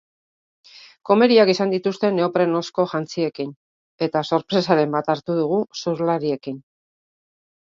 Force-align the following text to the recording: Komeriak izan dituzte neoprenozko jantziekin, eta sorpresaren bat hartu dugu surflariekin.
Komeriak 1.09 1.51
izan 1.53 1.73
dituzte 1.73 2.09
neoprenozko 2.15 2.87
jantziekin, 2.93 3.51
eta 4.07 4.25
sorpresaren 4.31 4.97
bat 4.97 5.13
hartu 5.17 5.37
dugu 5.43 5.61
surflariekin. 5.83 6.59